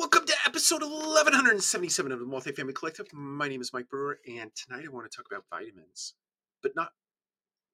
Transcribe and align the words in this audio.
Welcome 0.00 0.24
to 0.24 0.34
episode 0.46 0.80
1177 0.80 2.10
of 2.10 2.20
the 2.20 2.24
Multifamily 2.24 2.74
Collective. 2.74 3.12
My 3.12 3.48
name 3.48 3.60
is 3.60 3.74
Mike 3.74 3.90
Brewer, 3.90 4.18
and 4.26 4.50
tonight 4.54 4.86
I 4.86 4.90
want 4.90 5.08
to 5.08 5.14
talk 5.14 5.26
about 5.30 5.44
vitamins, 5.50 6.14
but 6.62 6.74
not 6.74 6.92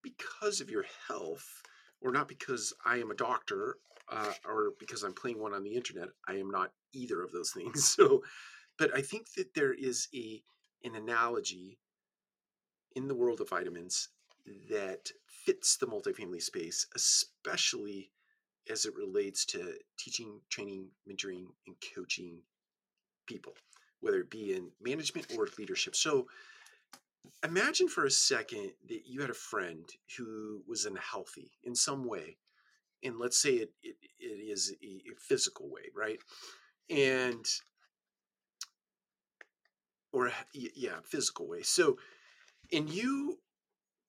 because 0.02 0.60
of 0.60 0.68
your 0.68 0.84
health 1.06 1.62
or 2.02 2.10
not 2.10 2.26
because 2.26 2.74
I 2.84 2.96
am 2.96 3.12
a 3.12 3.14
doctor 3.14 3.76
uh, 4.10 4.32
or 4.44 4.72
because 4.80 5.04
I'm 5.04 5.12
playing 5.12 5.40
one 5.40 5.54
on 5.54 5.62
the 5.62 5.76
internet. 5.76 6.08
I 6.26 6.32
am 6.32 6.50
not 6.50 6.72
either 6.92 7.22
of 7.22 7.30
those 7.30 7.52
things. 7.52 7.84
So, 7.96 8.24
but 8.76 8.92
I 8.92 9.02
think 9.02 9.34
that 9.36 9.54
there 9.54 9.72
is 9.72 10.08
a 10.12 10.42
an 10.82 10.96
analogy 10.96 11.78
in 12.96 13.06
the 13.06 13.14
world 13.14 13.40
of 13.40 13.50
vitamins 13.50 14.08
that 14.68 15.12
fits 15.28 15.76
the 15.76 15.86
multifamily 15.86 16.42
space, 16.42 16.88
especially 16.96 18.10
as 18.70 18.84
it 18.84 18.94
relates 18.96 19.44
to 19.46 19.74
teaching, 19.98 20.40
training, 20.50 20.88
mentoring, 21.08 21.46
and 21.66 21.76
coaching 21.94 22.38
people, 23.26 23.54
whether 24.00 24.20
it 24.20 24.30
be 24.30 24.54
in 24.54 24.70
management 24.80 25.26
or 25.36 25.48
leadership. 25.58 25.96
So 25.96 26.26
imagine 27.44 27.88
for 27.88 28.04
a 28.04 28.10
second 28.10 28.72
that 28.88 29.02
you 29.06 29.20
had 29.20 29.30
a 29.30 29.34
friend 29.34 29.84
who 30.16 30.62
was 30.66 30.84
unhealthy 30.84 31.50
in 31.64 31.74
some 31.74 32.04
way. 32.04 32.36
And 33.02 33.18
let's 33.18 33.40
say 33.40 33.54
it, 33.54 33.70
it, 33.82 33.96
it 34.18 34.24
is 34.24 34.74
a 34.82 35.00
physical 35.20 35.68
way, 35.70 35.90
right? 35.94 36.18
And, 36.88 37.44
or 40.12 40.32
yeah, 40.52 41.00
physical 41.04 41.46
way. 41.46 41.62
So, 41.62 41.98
and 42.72 42.88
you 42.88 43.38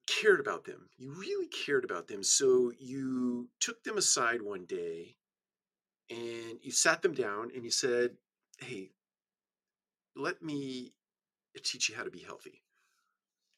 cared 0.07 0.39
about 0.39 0.65
them. 0.65 0.89
You 0.97 1.11
really 1.11 1.47
cared 1.47 1.83
about 1.83 2.07
them. 2.07 2.23
So 2.23 2.71
you 2.79 3.49
took 3.59 3.83
them 3.83 3.97
aside 3.97 4.41
one 4.41 4.65
day 4.65 5.15
and 6.09 6.59
you 6.61 6.71
sat 6.71 7.01
them 7.01 7.13
down 7.13 7.51
and 7.53 7.63
you 7.63 7.71
said, 7.71 8.11
Hey, 8.59 8.91
let 10.15 10.41
me 10.41 10.93
teach 11.63 11.89
you 11.89 11.95
how 11.95 12.03
to 12.03 12.11
be 12.11 12.19
healthy. 12.19 12.63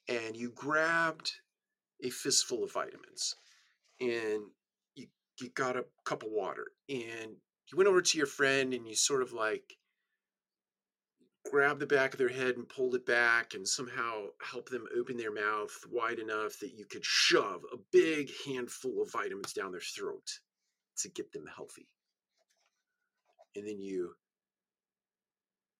And 0.07 0.35
you 0.35 0.49
grabbed 0.49 1.31
a 2.03 2.09
fistful 2.09 2.63
of 2.63 2.73
vitamins 2.73 3.35
and 3.99 4.43
you, 4.95 5.07
you 5.39 5.49
got 5.49 5.77
a 5.77 5.85
cup 6.05 6.23
of 6.23 6.29
water 6.31 6.67
and 6.87 7.35
you 7.71 7.77
went 7.77 7.87
over 7.87 8.01
to 8.01 8.17
your 8.17 8.27
friend 8.27 8.73
and 8.73 8.87
you 8.87 8.95
sort 8.95 9.21
of 9.21 9.33
like 9.33 9.77
grabbed 11.49 11.79
the 11.79 11.87
back 11.87 12.13
of 12.13 12.17
their 12.17 12.29
head 12.29 12.55
and 12.57 12.69
pulled 12.69 12.95
it 12.95 13.05
back 13.05 13.53
and 13.53 13.67
somehow 13.67 14.25
help 14.41 14.69
them 14.69 14.85
open 14.97 15.17
their 15.17 15.33
mouth 15.33 15.75
wide 15.91 16.19
enough 16.19 16.59
that 16.59 16.73
you 16.73 16.85
could 16.85 17.03
shove 17.03 17.61
a 17.73 17.77
big 17.91 18.29
handful 18.45 19.01
of 19.01 19.11
vitamins 19.11 19.53
down 19.53 19.71
their 19.71 19.81
throat 19.81 20.27
to 20.97 21.09
get 21.09 21.31
them 21.31 21.45
healthy. 21.55 21.87
And 23.55 23.67
then 23.67 23.79
you 23.79 24.13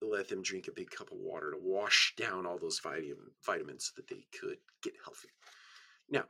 let 0.02 0.28
them 0.30 0.42
drink 0.42 0.68
a 0.68 0.74
big 0.74 0.90
cup 0.90 1.12
of 1.12 1.18
water 1.18 1.52
to 1.52 1.58
wash 1.62 2.14
down 2.18 2.46
all 2.46 2.58
those 2.58 2.80
vitamins 2.80 3.86
so 3.86 3.92
that 3.98 4.08
they 4.08 4.26
could 4.40 4.58
get 4.82 4.94
healthy. 5.04 5.30
Now, 6.10 6.24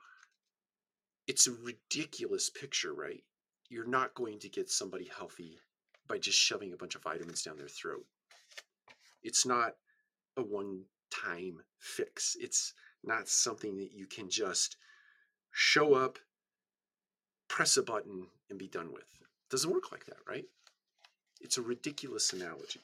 it's 1.28 1.48
a 1.48 1.52
ridiculous 1.52 2.50
picture, 2.50 2.94
right? 2.94 3.24
You're 3.70 3.88
not 3.88 4.16
going 4.16 4.40
to 4.40 4.50
get 4.50 4.70
somebody 4.70 5.10
healthy 5.16 5.60
by 6.08 6.18
just 6.18 6.40
shoving 6.40 6.74
a 6.74 6.78
bunch 6.78 6.96
of 6.96 7.04
vitamins 7.04 7.44
down 7.44 7.58
their 7.58 7.68
throat. 7.68 8.06
It's 9.30 9.46
not 9.46 9.76
a 10.38 10.42
one 10.42 10.86
time 11.12 11.62
fix. 11.78 12.36
It's 12.40 12.74
not 13.04 13.30
something 13.30 13.78
that 13.78 13.92
you 13.94 14.08
can 14.08 14.28
just 14.28 14.76
show 15.52 15.94
up, 15.94 16.18
press 17.48 17.78
a 17.78 17.84
button, 17.84 18.26
and 18.50 18.58
be 18.58 18.68
done 18.68 18.92
with. 18.92 19.04
It 19.22 19.52
doesn't 19.52 19.72
work 19.72 19.92
like 19.92 20.08
that, 20.08 20.18
right? 20.28 20.46
It's 21.42 21.60
a 21.60 21.62
ridiculous 21.62 22.34
analogy. 22.34 22.82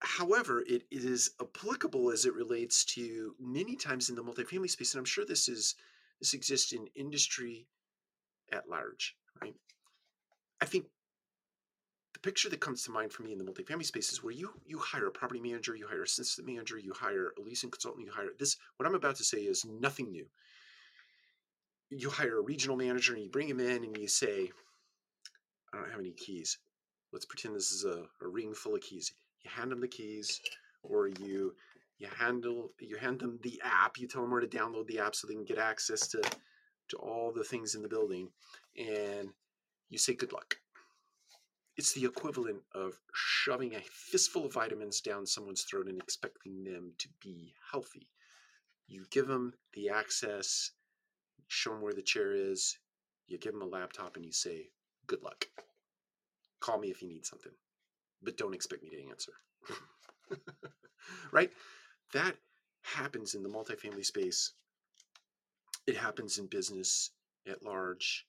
However, 0.00 0.64
it, 0.66 0.82
is 0.90 1.30
applicable 1.40 2.10
as 2.10 2.24
it 2.24 2.34
relates 2.34 2.84
to 2.96 3.36
many 3.38 3.76
times 3.76 4.10
in 4.10 4.16
the 4.16 4.24
multifamily 4.24 4.70
space, 4.70 4.92
and 4.92 4.98
I'm 4.98 5.04
sure 5.04 5.24
this 5.24 5.48
is 5.48 5.76
this 6.18 6.34
exists 6.34 6.72
in 6.72 6.88
industry 6.96 7.68
at 8.50 8.68
large, 8.68 9.14
right? 9.40 9.54
I 10.60 10.64
think 10.64 10.86
the 12.20 12.28
picture 12.28 12.50
that 12.50 12.60
comes 12.60 12.82
to 12.82 12.90
mind 12.90 13.12
for 13.12 13.22
me 13.22 13.32
in 13.32 13.38
the 13.38 13.44
multifamily 13.44 13.84
space 13.84 14.12
is 14.12 14.22
where 14.22 14.32
you 14.32 14.50
you 14.66 14.78
hire 14.78 15.06
a 15.06 15.10
property 15.10 15.40
manager, 15.40 15.74
you 15.74 15.86
hire 15.86 16.00
a 16.00 16.04
assistant 16.04 16.46
manager, 16.46 16.78
you 16.78 16.92
hire 16.92 17.32
a 17.38 17.40
leasing 17.40 17.70
consultant, 17.70 18.04
you 18.04 18.12
hire 18.12 18.28
this. 18.38 18.56
What 18.76 18.86
I'm 18.86 18.94
about 18.94 19.16
to 19.16 19.24
say 19.24 19.38
is 19.38 19.64
nothing 19.64 20.10
new. 20.10 20.26
You 21.90 22.10
hire 22.10 22.38
a 22.38 22.42
regional 22.42 22.76
manager 22.76 23.14
and 23.14 23.22
you 23.22 23.30
bring 23.30 23.48
him 23.48 23.60
in 23.60 23.84
and 23.84 23.96
you 23.96 24.08
say, 24.08 24.50
I 25.72 25.78
don't 25.78 25.90
have 25.90 26.00
any 26.00 26.12
keys. 26.12 26.58
Let's 27.12 27.24
pretend 27.24 27.56
this 27.56 27.72
is 27.72 27.84
a, 27.84 28.04
a 28.22 28.28
ring 28.28 28.54
full 28.54 28.74
of 28.74 28.82
keys. 28.82 29.12
You 29.42 29.50
hand 29.50 29.72
them 29.72 29.80
the 29.80 29.88
keys, 29.88 30.40
or 30.82 31.08
you 31.08 31.54
you 31.98 32.08
handle 32.18 32.72
you 32.80 32.96
hand 32.96 33.20
them 33.20 33.38
the 33.42 33.60
app. 33.64 33.98
You 33.98 34.06
tell 34.06 34.22
them 34.22 34.30
where 34.30 34.40
to 34.40 34.46
download 34.46 34.86
the 34.86 34.98
app 34.98 35.14
so 35.14 35.26
they 35.26 35.34
can 35.34 35.44
get 35.44 35.58
access 35.58 36.06
to 36.08 36.22
to 36.88 36.96
all 36.96 37.32
the 37.32 37.44
things 37.44 37.74
in 37.74 37.82
the 37.82 37.88
building, 37.88 38.28
and 38.76 39.30
you 39.88 39.98
say 39.98 40.14
good 40.14 40.32
luck 40.32 40.56
it's 41.76 41.92
the 41.92 42.04
equivalent 42.04 42.62
of 42.74 42.94
shoving 43.14 43.74
a 43.74 43.80
fistful 43.80 44.46
of 44.46 44.52
vitamins 44.52 45.00
down 45.00 45.26
someone's 45.26 45.62
throat 45.62 45.88
and 45.88 46.00
expecting 46.00 46.64
them 46.64 46.92
to 46.98 47.08
be 47.22 47.54
healthy. 47.70 48.08
You 48.86 49.06
give 49.10 49.26
them 49.26 49.54
the 49.74 49.88
access, 49.88 50.72
show 51.48 51.70
them 51.70 51.82
where 51.82 51.92
the 51.92 52.02
chair 52.02 52.32
is, 52.32 52.76
you 53.28 53.38
give 53.38 53.52
them 53.52 53.62
a 53.62 53.66
laptop, 53.66 54.16
and 54.16 54.24
you 54.24 54.32
say, 54.32 54.68
Good 55.06 55.22
luck. 55.22 55.46
Call 56.60 56.78
me 56.78 56.90
if 56.90 57.00
you 57.02 57.08
need 57.08 57.24
something, 57.24 57.52
but 58.22 58.36
don't 58.36 58.54
expect 58.54 58.82
me 58.82 58.90
to 58.90 59.08
answer. 59.08 59.32
right? 61.32 61.50
That 62.12 62.36
happens 62.82 63.34
in 63.34 63.42
the 63.42 63.48
multifamily 63.48 64.04
space. 64.04 64.52
It 65.86 65.96
happens 65.96 66.38
in 66.38 66.46
business 66.46 67.10
at 67.48 67.62
large 67.62 68.26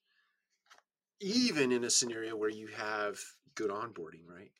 even 1.22 1.72
in 1.72 1.84
a 1.84 1.90
scenario 1.90 2.36
where 2.36 2.50
you 2.50 2.68
have 2.68 3.20
good 3.56 3.70
onboarding, 3.70 4.28
right? 4.28 4.52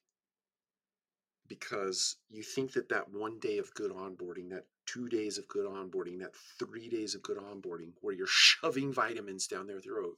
Because 1.48 2.18
you 2.30 2.44
think 2.44 2.74
that 2.74 2.90
that 2.90 3.12
one 3.12 3.40
day 3.40 3.58
of 3.58 3.74
good 3.74 3.92
onboarding, 3.92 4.50
that 4.52 4.66
two 4.86 5.10
days 5.10 5.38
of 5.38 5.48
good 5.48 5.66
onboarding, 5.68 6.20
that 6.20 6.36
three 6.60 6.88
days 6.88 7.16
of 7.16 7.24
good 7.24 7.38
onboarding, 7.38 7.92
where 8.02 8.14
you're 8.14 8.28
shoving 8.30 8.94
vitamins 8.94 9.48
down 9.48 9.68
their 9.68 9.82
throat, 9.82 10.18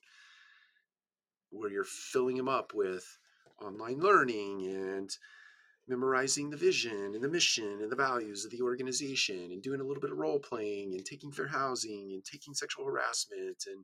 where 1.49 1.71
you're 1.71 1.85
filling 1.85 2.35
them 2.35 2.49
up 2.49 2.73
with 2.73 3.17
online 3.61 3.99
learning 3.99 4.65
and 4.67 5.17
memorizing 5.87 6.49
the 6.49 6.57
vision 6.57 7.13
and 7.13 7.23
the 7.23 7.27
mission 7.27 7.79
and 7.81 7.91
the 7.91 7.95
values 7.95 8.45
of 8.45 8.51
the 8.51 8.61
organization 8.61 9.51
and 9.51 9.61
doing 9.61 9.79
a 9.79 9.83
little 9.83 10.01
bit 10.01 10.11
of 10.11 10.17
role 10.17 10.39
playing 10.39 10.93
and 10.93 11.05
taking 11.05 11.31
fair 11.31 11.47
housing 11.47 12.11
and 12.13 12.23
taking 12.23 12.53
sexual 12.53 12.85
harassment 12.85 13.65
and 13.67 13.83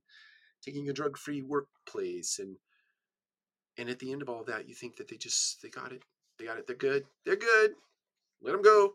taking 0.64 0.90
a 0.90 0.94
drug-free 0.94 1.42
workplace 1.42 2.40
and 2.40 2.58
and 3.78 3.90
at 3.90 4.00
the 4.00 4.12
end 4.12 4.22
of 4.22 4.30
all 4.30 4.44
that 4.44 4.68
you 4.68 4.76
think 4.76 4.98
that 4.98 5.08
they 5.08 5.18
just 5.18 5.62
they 5.62 5.70
got 5.70 5.92
it 5.92 6.04
they 6.38 6.46
got 6.46 6.58
it 6.58 6.68
they're 6.68 6.76
good 6.76 7.06
they're 7.26 7.36
good 7.36 7.72
let 8.42 8.54
them 8.54 8.62
go. 8.62 8.94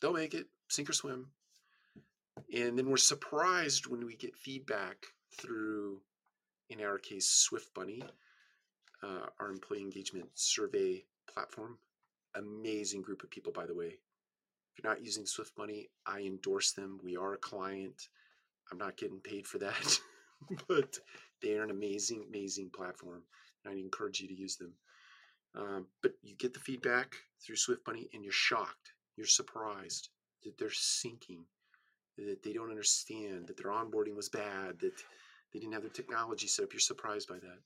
They'll 0.00 0.12
make 0.12 0.34
it 0.34 0.46
sink 0.68 0.88
or 0.88 0.92
swim. 0.92 1.28
And 2.54 2.78
then 2.78 2.88
we're 2.88 2.96
surprised 2.96 3.86
when 3.86 4.04
we 4.04 4.16
get 4.16 4.36
feedback 4.36 5.06
through 5.36 6.00
in 6.70 6.80
our 6.80 6.98
case 6.98 7.28
Swift 7.28 7.72
Bunny 7.74 8.02
uh, 9.02 9.26
our 9.38 9.50
employee 9.50 9.82
engagement 9.82 10.28
survey 10.34 11.04
platform. 11.32 11.78
Amazing 12.34 13.02
group 13.02 13.22
of 13.22 13.30
people 13.30 13.52
by 13.52 13.66
the 13.66 13.74
way. 13.74 13.98
If 14.72 14.82
you're 14.82 14.90
not 14.90 15.04
using 15.04 15.26
Swift 15.26 15.54
Bunny 15.56 15.88
i 16.06 16.20
endorse 16.20 16.72
them. 16.72 17.00
We 17.02 17.16
are 17.16 17.34
a 17.34 17.38
client. 17.38 18.08
I'm 18.70 18.78
not 18.78 18.96
getting 18.96 19.20
paid 19.20 19.46
for 19.46 19.58
that 19.58 20.00
but 20.68 20.98
they 21.42 21.56
are 21.56 21.64
an 21.64 21.70
amazing, 21.70 22.24
amazing 22.28 22.70
platform. 22.70 23.22
And 23.64 23.72
I'd 23.72 23.80
encourage 23.80 24.20
you 24.20 24.28
to 24.28 24.34
use 24.34 24.56
them. 24.56 24.72
Um, 25.54 25.86
but 26.02 26.12
you 26.22 26.34
get 26.36 26.52
the 26.52 26.60
feedback 26.60 27.14
through 27.44 27.56
Swift 27.56 27.84
Bunny 27.84 28.08
and 28.12 28.22
you're 28.22 28.32
shocked. 28.32 28.92
You're 29.16 29.26
surprised 29.26 30.10
that 30.44 30.58
they're 30.58 30.70
sinking, 30.70 31.44
that 32.18 32.42
they 32.42 32.52
don't 32.52 32.70
understand, 32.70 33.48
that 33.48 33.56
their 33.56 33.72
onboarding 33.72 34.14
was 34.14 34.28
bad, 34.28 34.78
that 34.80 34.92
they 35.52 35.58
didn't 35.58 35.72
have 35.72 35.82
their 35.82 35.90
technology 35.90 36.46
set 36.46 36.64
up. 36.64 36.72
You're 36.72 36.80
surprised 36.80 37.28
by 37.28 37.36
that. 37.36 37.58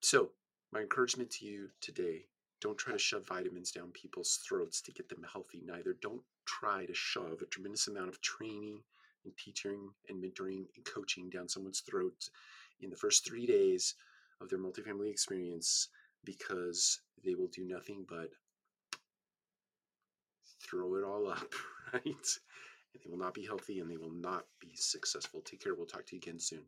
So, 0.00 0.30
my 0.72 0.80
encouragement 0.80 1.30
to 1.32 1.46
you 1.46 1.68
today 1.80 2.24
don't 2.60 2.78
try 2.78 2.92
to 2.92 2.98
shove 2.98 3.26
vitamins 3.26 3.70
down 3.70 3.90
people's 3.90 4.40
throats 4.48 4.80
to 4.82 4.92
get 4.92 5.08
them 5.08 5.24
healthy. 5.30 5.62
Neither 5.64 5.96
don't 6.00 6.22
try 6.46 6.86
to 6.86 6.94
shove 6.94 7.40
a 7.42 7.46
tremendous 7.46 7.88
amount 7.88 8.08
of 8.08 8.20
training 8.20 8.80
and 9.24 9.36
teaching 9.36 9.90
and 10.08 10.22
mentoring 10.22 10.64
and 10.76 10.84
coaching 10.84 11.30
down 11.30 11.48
someone's 11.48 11.80
throat 11.80 12.30
in 12.80 12.90
the 12.90 12.96
first 12.96 13.26
three 13.26 13.46
days 13.46 13.94
of 14.40 14.48
their 14.48 14.58
multifamily 14.58 15.10
experience 15.10 15.88
because 16.24 17.00
they 17.24 17.34
will 17.34 17.48
do 17.48 17.64
nothing 17.64 18.04
but 18.08 18.30
throw 20.62 20.96
it 20.96 21.04
all 21.04 21.28
up, 21.28 21.52
right? 21.92 22.04
And 22.04 23.02
they 23.02 23.10
will 23.10 23.18
not 23.18 23.34
be 23.34 23.46
healthy 23.46 23.80
and 23.80 23.90
they 23.90 23.96
will 23.96 24.12
not 24.12 24.44
be 24.60 24.70
successful. 24.74 25.40
Take 25.40 25.62
care. 25.62 25.74
We'll 25.74 25.86
talk 25.86 26.06
to 26.06 26.16
you 26.16 26.20
again 26.20 26.38
soon. 26.38 26.62